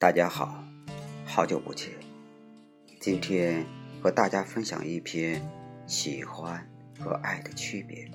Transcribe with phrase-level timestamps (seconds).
[0.00, 0.62] 大家好，
[1.26, 1.90] 好久不见。
[3.00, 3.66] 今天
[4.00, 5.42] 和大家分享一篇
[5.88, 6.64] 喜欢
[7.00, 8.08] 和爱的区别。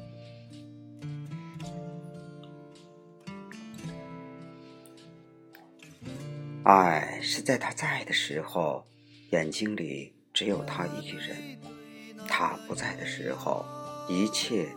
[6.63, 8.85] 爱是在他在的时候，
[9.31, 11.35] 眼睛里只有他一个人；
[12.29, 13.65] 他不在的时候，
[14.07, 14.69] 一切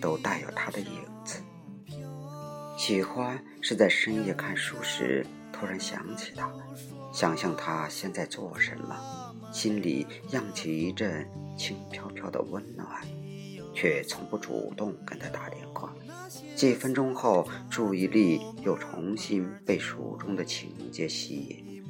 [0.00, 1.42] 都带有他的影子。
[2.78, 5.26] 喜欢是在深夜看书时。
[5.54, 6.50] 突然想起他，
[7.12, 8.96] 想象他现在做什么，
[9.52, 11.26] 心里漾起一阵
[11.56, 12.88] 轻飘飘的温暖，
[13.72, 15.94] 却从不主动跟他打电话。
[16.56, 21.84] 几分钟后，注意力又重新被书中的情节吸引。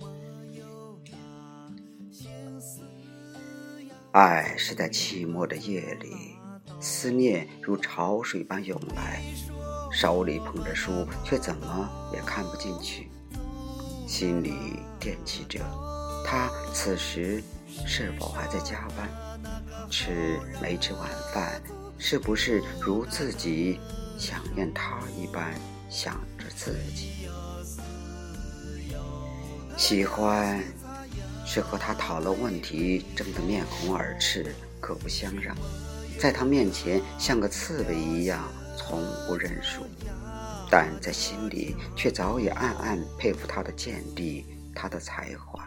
[4.13, 6.37] 爱是在寂寞的夜里，
[6.79, 9.23] 思念如潮水般涌来，
[9.91, 13.09] 手里捧着书，却怎么也看不进去。
[14.07, 15.61] 心里惦记着，
[16.25, 17.43] 他此时
[17.87, 19.09] 是否还在加班？
[19.91, 21.61] 吃没吃晚饭？
[21.99, 23.81] 是不是如自己
[24.19, 25.55] 想念他一般
[25.89, 27.29] 想着自己？
[29.77, 30.63] 喜欢
[31.47, 35.57] 是和他讨论问题，争得面红耳赤，各不相让，
[36.19, 38.45] 在他面前像个刺猬一样，
[38.77, 39.87] 从不认输。
[40.77, 44.45] 但在心里却早已暗暗佩服他的见地，
[44.75, 45.65] 他的才华。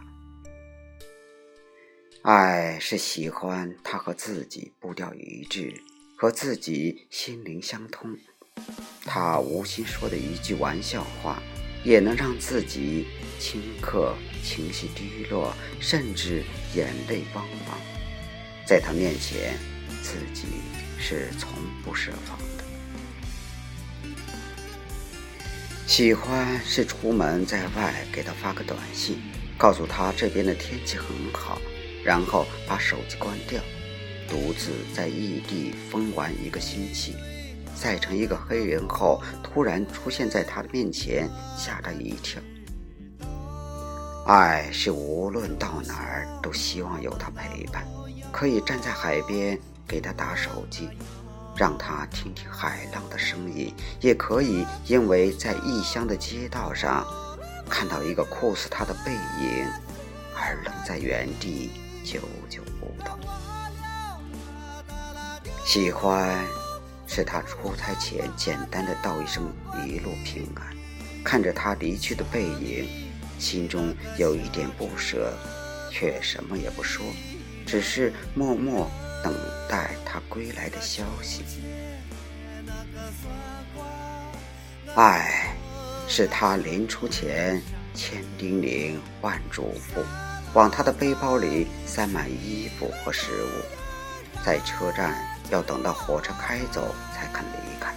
[2.24, 5.74] 爱是喜欢他和自己步调一致，
[6.18, 8.18] 和自己心灵相通。
[9.06, 11.42] 他无心说的一句玩笑话，
[11.86, 13.08] 也能让自己
[13.40, 16.44] 顷刻情绪低落，甚至
[16.76, 17.80] 眼泪汪汪。
[18.66, 19.58] 在他面前，
[20.04, 20.48] 自己
[21.00, 21.50] 是从
[21.82, 22.38] 不设防。
[25.88, 29.18] 喜欢是出门在外给他发个短信，
[29.58, 31.58] 告诉他这边的天气很好，
[32.04, 33.64] 然后把手机关掉，
[34.28, 37.16] 独自在异地疯玩一个星期，
[37.74, 42.42] 晒成一个黑人后，突然出现在他的面前，吓他一跳。
[44.28, 47.88] 爱是无论到哪儿都希望有他陪伴，
[48.30, 50.90] 可以站在海边给他打手机。
[51.58, 57.04] 让他听听海浪的声音，也可以因为在异乡的街道上
[57.68, 59.66] 看到一个酷似他的背影
[60.36, 61.72] 而愣在原地，
[62.06, 63.18] 久久不动。
[65.66, 66.46] 喜欢
[67.08, 69.52] 是他出差前简单的道一声
[69.84, 70.64] 一路平安，
[71.24, 72.88] 看着他离去的背影，
[73.40, 75.34] 心中有一点不舍，
[75.92, 77.04] 却什么也不说，
[77.66, 78.88] 只是默默。
[79.28, 79.36] 等
[79.68, 81.44] 待他归来的消息。
[84.96, 85.54] 爱，
[86.08, 87.62] 是他临出前
[87.94, 90.02] 千叮咛万嘱咐，
[90.54, 95.14] 往他的背包里塞满衣服和食物，在车站
[95.50, 97.94] 要等到火车开走才肯离开，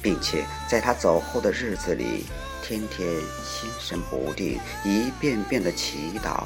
[0.00, 2.26] 并且在他走后的日子里，
[2.62, 3.08] 天天
[3.42, 6.44] 心神不定，一遍遍的祈祷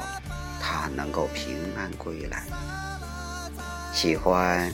[0.63, 2.47] 他能够平安归来。
[3.93, 4.73] 喜欢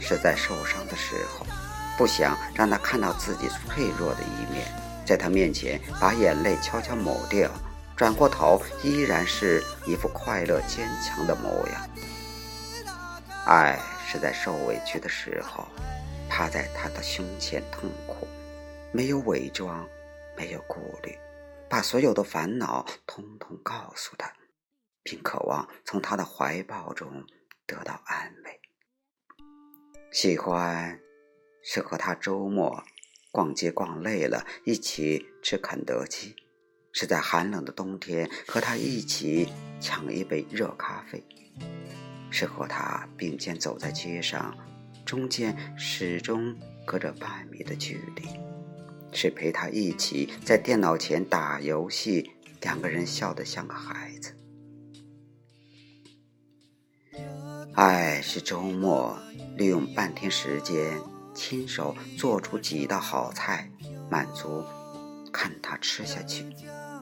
[0.00, 1.46] 是在受伤的时候，
[1.96, 4.66] 不想让他看到自己脆弱的一面，
[5.06, 7.50] 在他面前把眼泪悄悄抹掉，
[7.96, 11.88] 转过头依然是一副快乐坚强的模样。
[13.46, 15.66] 爱是在受委屈的时候，
[16.28, 18.26] 趴在他的胸前痛哭，
[18.92, 19.86] 没有伪装，
[20.36, 21.16] 没有顾虑，
[21.68, 24.32] 把所有的烦恼通通告诉他，
[25.02, 27.24] 并渴望从他的怀抱中。
[27.70, 28.60] 得到安慰。
[30.10, 30.98] 喜欢
[31.62, 32.82] 是和他周末
[33.30, 36.34] 逛街逛累了，一起吃肯德基；
[36.92, 39.48] 是在寒冷的冬天和他一起
[39.80, 41.20] 抢一杯热咖啡；
[42.28, 44.58] 是和他并肩走在街上，
[45.06, 48.24] 中间始终隔着半米的距离；
[49.12, 52.32] 是陪他一起在电脑前打游戏，
[52.62, 54.34] 两个人笑得像个孩子。
[57.80, 59.16] 爱是周末
[59.56, 61.00] 利用半天时间，
[61.32, 63.70] 亲手做出几道好菜，
[64.10, 64.62] 满足
[65.32, 66.44] 看他吃下去；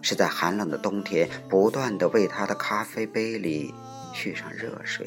[0.00, 3.74] 是在寒冷的冬天，不断的为他的咖啡杯里
[4.14, 5.04] 续上热水；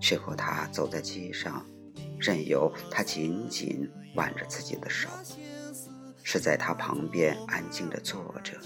[0.00, 1.64] 是和他走在街上，
[2.18, 5.08] 任由他紧紧挽着自己的手；
[6.24, 8.58] 是在他旁边安静的坐着，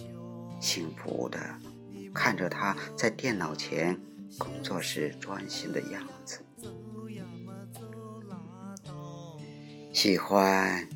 [0.63, 1.39] 幸福的
[2.15, 4.01] 看着他在电脑前。
[4.39, 6.41] 工作时专心的样子，
[9.93, 10.87] 喜欢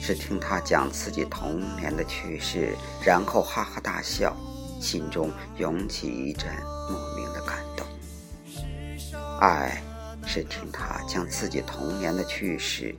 [0.00, 2.74] 是听他讲自己童年的趣事，
[3.04, 4.34] 然后哈哈大笑，
[4.80, 6.46] 心中涌起一阵
[6.90, 7.86] 莫名的感动。
[9.40, 9.82] 爱
[10.26, 12.94] 是听他讲自己童年的趣事，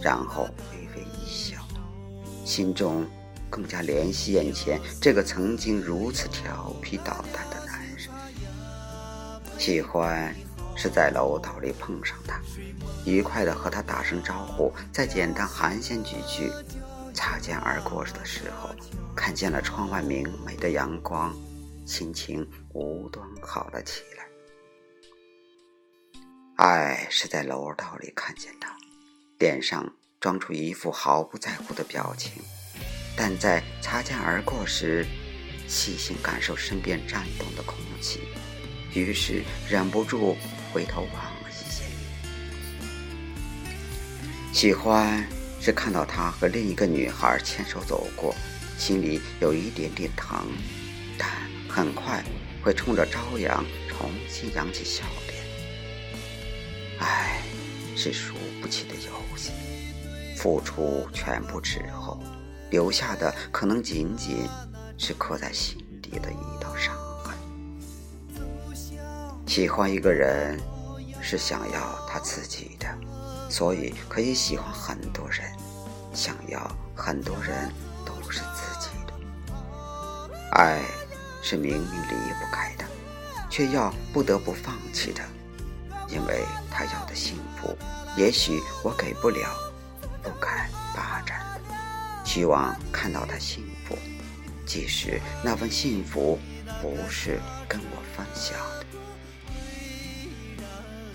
[0.00, 1.56] 然后微微一笑，
[2.44, 3.04] 心中
[3.50, 7.51] 更加怜惜眼前这个曾经如此调皮捣蛋。
[9.62, 10.34] 喜欢
[10.76, 12.40] 是在楼道里碰上他，
[13.06, 16.50] 愉快的和他打声招呼，再简单寒暄几句。
[17.14, 18.70] 擦肩而过的时候，
[19.14, 21.32] 看见了窗外明媚的阳光，
[21.86, 24.24] 心情无端好了起来。
[26.56, 28.76] 爱是在楼道里看见他，
[29.38, 29.88] 脸上
[30.18, 32.42] 装出一副毫不在乎的表情，
[33.16, 35.06] 但在擦肩而过时，
[35.68, 38.22] 细心感受身边颤动的空气，
[38.94, 40.36] 于是忍不住
[40.72, 41.90] 回头望了一眼，
[44.52, 45.24] 喜欢。
[45.64, 48.34] 是看到他和另一个女孩牵手走过，
[48.76, 50.44] 心里有一点点疼，
[51.16, 51.30] 但
[51.68, 52.20] 很快
[52.64, 55.38] 会冲着朝阳重新扬起笑脸。
[56.98, 57.40] 爱
[57.94, 59.52] 是输不起的游戏，
[60.36, 62.20] 付出全部之后，
[62.68, 64.38] 留下的可能仅仅
[64.98, 66.61] 是刻在心底的一道。
[69.54, 70.58] 喜欢一个人，
[71.20, 72.86] 是想要他自己的。
[73.50, 75.44] 所以可以喜欢很多人，
[76.14, 76.58] 想要
[76.96, 77.70] 很多人
[78.02, 79.12] 都是自己的。
[80.52, 80.80] 爱
[81.42, 82.84] 是明明离不开的，
[83.50, 85.20] 却要不得不放弃的，
[86.08, 87.76] 因为他要的幸福，
[88.16, 89.46] 也许我给不了，
[90.22, 91.74] 不敢霸占的。
[92.24, 93.98] 希望看到他幸福，
[94.64, 96.38] 即使那份幸福
[96.80, 97.38] 不是
[97.68, 98.56] 跟我分享。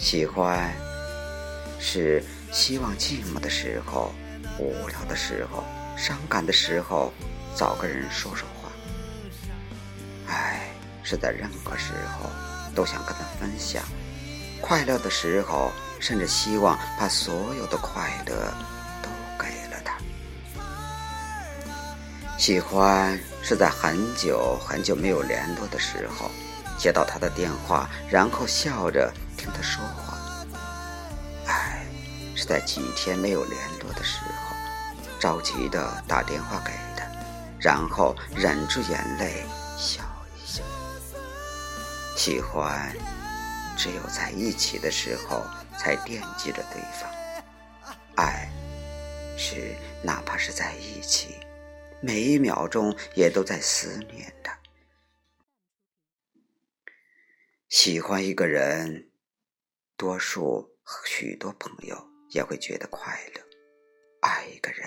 [0.07, 0.73] 喜欢。
[1.81, 4.13] 是希望寂寞的时候、
[4.57, 5.65] 无聊的时候、
[5.97, 7.11] 伤感的时候，
[7.57, 8.71] 找个人说说话。
[10.25, 10.61] 爱
[11.03, 12.29] 是在任何时候
[12.73, 13.83] 都想跟他分享，
[14.61, 18.53] 快乐的时候，甚至希望把所有的快乐
[19.03, 19.97] 都给了他。
[22.37, 26.31] 喜欢是在很久很久没有联络的时候，
[26.77, 30.17] 接到他的电话，然后笑着听他说话。
[31.45, 31.85] 爱
[32.35, 34.55] 是在几天没有联络的时候，
[35.19, 37.05] 着急的打电话给他，
[37.59, 39.45] 然后忍住眼泪
[39.77, 40.03] 笑
[40.35, 40.63] 一笑。
[42.15, 42.93] 喜欢，
[43.77, 45.45] 只有在一起的时候
[45.77, 47.07] 才惦记着对方；
[48.15, 48.49] 爱，
[49.37, 51.37] 是哪怕是在一起，
[52.01, 54.57] 每一秒钟也都在思念他。
[57.69, 59.09] 喜欢一个人，
[59.97, 60.69] 多数
[61.05, 62.07] 许多朋友。
[62.31, 63.41] 也会觉得快乐。
[64.19, 64.85] 爱一个人，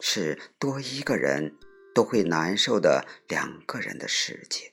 [0.00, 1.56] 是多一个人
[1.94, 4.70] 都会难受的两个人的世界。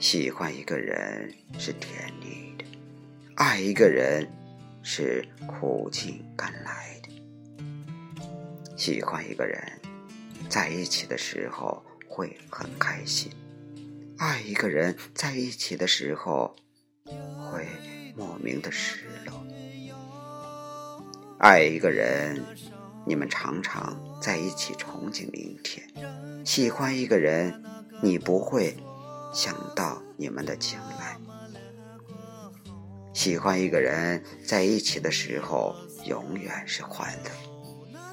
[0.00, 2.64] 喜欢一个人是甜蜜的，
[3.36, 4.28] 爱一个人
[4.82, 7.10] 是苦尽甘来的。
[8.76, 9.80] 喜欢一个人，
[10.48, 13.30] 在一起的时候会很开心；
[14.18, 16.56] 爱一个人，在一起的时候
[18.18, 19.46] 莫名的失落。
[21.38, 22.44] 爱一个人，
[23.06, 25.86] 你们常常在一起憧憬明天；
[26.44, 27.62] 喜欢一个人，
[28.02, 28.76] 你不会
[29.32, 31.16] 想到你们的将来。
[33.14, 37.30] 喜欢一个人，在一起的时候永远是欢乐；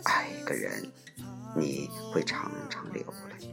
[0.04, 0.92] 爱一个人，
[1.56, 3.50] 你会常常流泪。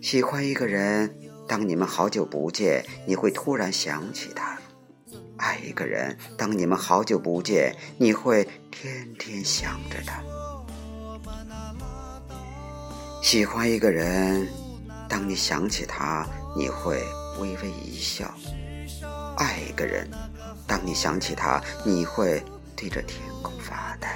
[0.00, 1.12] 喜欢一个人，
[1.48, 4.59] 当你们好久不见，你会突然想起他。
[5.40, 10.22] 爱一个人，当你们好久不见，你会天天想着他；
[13.22, 14.46] 喜欢一个人，
[15.08, 17.02] 当你想起他，你会
[17.40, 18.26] 微微一笑；
[19.38, 20.06] 爱一个人，
[20.66, 22.42] 当你想起他，你会
[22.76, 24.08] 对着天空发呆；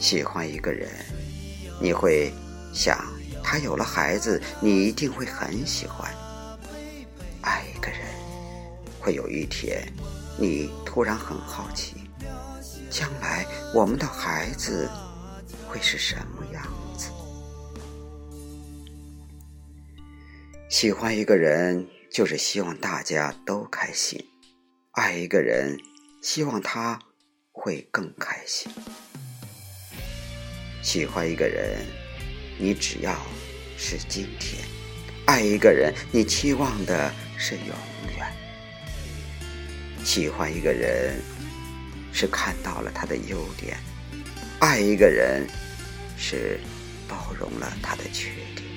[0.00, 0.90] 喜欢一个人，
[1.80, 2.34] 你会
[2.72, 2.98] 想
[3.44, 6.12] 他有了孩子，你一定会很喜欢。
[7.42, 7.93] 爱一个人
[9.04, 9.86] 会有一天，
[10.38, 11.96] 你突然很好奇，
[12.90, 13.44] 将来
[13.74, 14.88] 我们的孩子
[15.68, 17.10] 会是什么样子？
[20.70, 24.18] 喜欢一个人，就是希望大家都开心；
[24.92, 25.78] 爱一个人，
[26.22, 26.98] 希望他
[27.52, 28.72] 会更开心。
[30.82, 31.84] 喜欢一个人，
[32.58, 33.14] 你只要
[33.76, 34.64] 是今天；
[35.26, 37.66] 爱一个人，你期望的是永
[38.16, 38.43] 远。
[40.04, 41.18] 喜欢一个人，
[42.12, 43.74] 是看到了他的优点；
[44.60, 45.46] 爱一个人，
[46.16, 46.60] 是
[47.08, 48.68] 包容了他的缺点。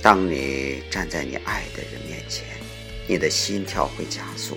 [0.00, 2.44] 当你站在你爱的人面前，
[3.08, 4.54] 你的心跳会加速；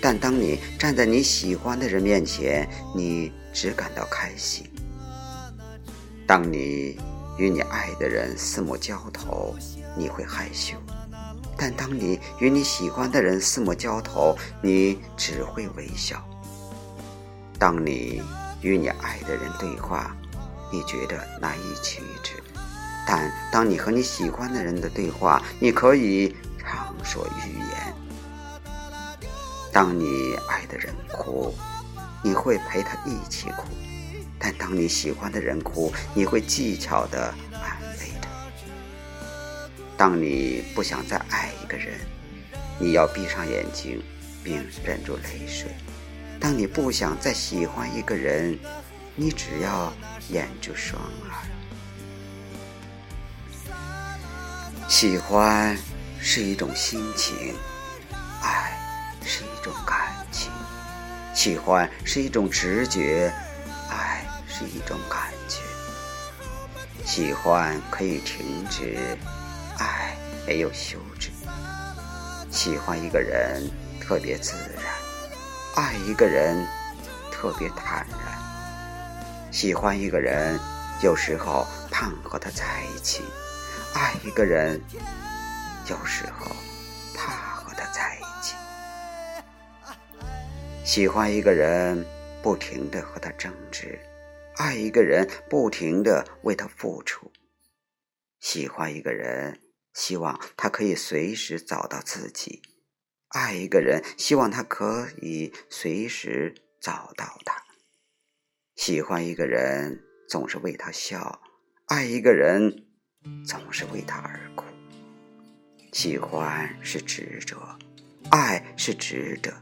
[0.00, 4.64] 但当你站在你喜欢的人面前，你只感到开心。
[6.26, 6.98] 当你
[7.38, 9.56] 与你爱的人四目交投，
[9.96, 10.76] 你会害羞；
[11.64, 16.20] 但当你与你喜欢的人四目交投，你只会微笑。
[17.56, 18.20] 当你
[18.62, 20.16] 与你爱的人对话，
[20.72, 22.34] 你觉得难以启齿；
[23.06, 27.94] 但当你和你喜欢的人的对话，你可以畅所欲言。
[29.72, 31.54] 当你爱的人哭，
[32.24, 33.68] 你会陪他一起哭。
[34.36, 37.32] 但当你喜欢的人哭，你会技巧的。
[40.02, 41.96] 当你不想再爱一个人，
[42.76, 44.02] 你要闭上眼睛
[44.42, 45.68] 并忍住泪水；
[46.40, 48.58] 当你不想再喜欢一个人，
[49.14, 49.92] 你只要
[50.28, 51.30] 掩住双耳。
[54.88, 55.78] 喜欢
[56.20, 57.54] 是一种心情，
[58.42, 58.76] 爱
[59.24, 60.50] 是一种感情，
[61.32, 63.32] 喜欢是一种直觉。
[63.88, 65.60] 爱是一种感觉，
[67.04, 69.16] 喜欢可以停止，
[70.46, 71.30] 没有休止。
[72.50, 73.70] 喜欢一个人
[74.00, 74.84] 特别自然，
[75.76, 76.66] 爱一个人
[77.30, 78.18] 特别坦然。
[79.50, 80.58] 喜欢一个人
[81.02, 83.22] 有时候盼和他在一起，
[83.94, 84.80] 爱一个人
[85.88, 86.46] 有时候
[87.14, 88.56] 怕和他在一起。
[90.84, 92.04] 喜欢一个人
[92.42, 93.98] 不停的和他争执。
[94.56, 97.30] 爱一个人，不停的为他付出；
[98.40, 99.58] 喜欢一个人，
[99.92, 102.62] 希望他可以随时找到自己；
[103.28, 107.62] 爱一个人，希望他可以随时找到他。
[108.76, 111.40] 喜欢一个人，总是为他笑；
[111.86, 112.86] 爱一个人，
[113.46, 114.64] 总是为他而哭。
[115.92, 117.78] 喜欢是执着，
[118.30, 119.52] 爱是值得。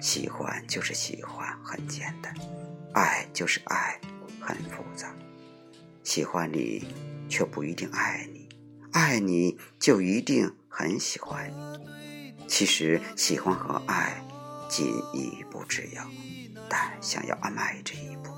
[0.00, 2.34] 喜欢就是喜欢，很简单；
[2.94, 4.00] 爱就是爱。
[4.44, 5.14] 很复杂，
[6.02, 6.84] 喜欢你
[7.28, 8.41] 却不一定爱你，
[8.92, 12.34] 爱你就一定很喜欢你。
[12.46, 14.22] 其实喜欢和爱
[14.68, 16.06] 仅一步之遥，
[16.68, 18.30] 但想要迈这一步，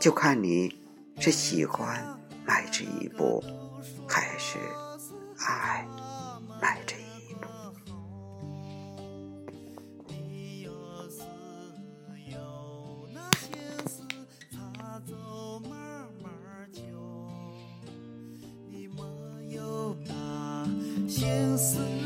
[0.00, 0.76] 就看你
[1.20, 3.42] 是喜欢迈这一步，
[4.08, 4.58] 还是
[5.38, 5.86] 爱
[6.60, 6.96] 迈这。
[21.06, 22.03] 心思。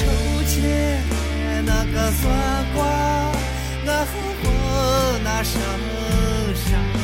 [0.00, 0.06] 抽
[0.44, 1.02] 签
[1.66, 3.10] 那个算卦。
[4.42, 5.60] 我那手
[6.54, 6.99] 上。